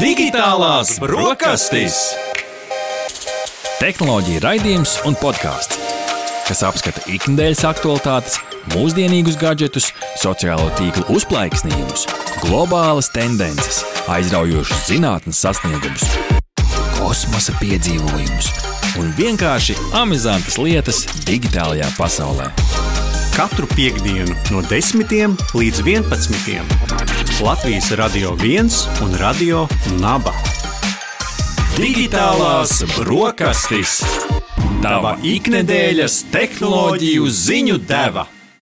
[0.00, 1.96] Digitālās brokastis!
[3.76, 5.76] Tehnoloģija raidījums un podkāsts,
[6.46, 8.38] kas apskata ikdienas aktualitātes,
[8.72, 9.90] mūsdienīgus gadgetus,
[10.22, 12.06] sociālo tīklu uzplaiksnījumus,
[12.44, 16.06] globālas tendences, aizraujošus zinātnes sasniegumus,
[16.96, 18.52] kosmosa piedzīvojumus
[19.02, 22.48] un vienkārši amizantas lietas digitālajā pasaulē.
[23.36, 27.21] Katru piekdienu no 10 līdz 11.
[27.40, 28.68] Latvijas Radio 1
[29.02, 29.68] un Radio
[30.00, 30.32] Naba.
[31.76, 34.02] Digitālās brokastis!
[34.82, 38.26] Tava ikdienas tehnoloģiju ziņu deva!